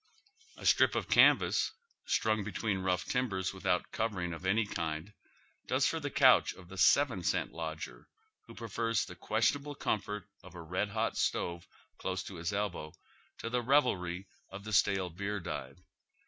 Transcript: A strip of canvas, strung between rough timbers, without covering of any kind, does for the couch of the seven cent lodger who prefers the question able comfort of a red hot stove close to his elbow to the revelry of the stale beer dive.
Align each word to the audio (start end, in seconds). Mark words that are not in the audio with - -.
A 0.57 0.65
strip 0.65 0.95
of 0.95 1.07
canvas, 1.07 1.73
strung 2.07 2.43
between 2.43 2.79
rough 2.79 3.05
timbers, 3.05 3.53
without 3.53 3.91
covering 3.91 4.33
of 4.33 4.47
any 4.47 4.65
kind, 4.65 5.13
does 5.67 5.85
for 5.85 5.99
the 5.99 6.09
couch 6.09 6.55
of 6.55 6.69
the 6.69 6.77
seven 6.79 7.21
cent 7.21 7.51
lodger 7.53 8.07
who 8.47 8.55
prefers 8.55 9.05
the 9.05 9.13
question 9.15 9.61
able 9.61 9.75
comfort 9.75 10.27
of 10.41 10.55
a 10.55 10.61
red 10.63 10.89
hot 10.89 11.17
stove 11.17 11.67
close 11.99 12.23
to 12.23 12.37
his 12.37 12.51
elbow 12.51 12.93
to 13.37 13.47
the 13.51 13.61
revelry 13.61 14.25
of 14.49 14.63
the 14.63 14.73
stale 14.73 15.11
beer 15.11 15.39
dive. 15.39 15.77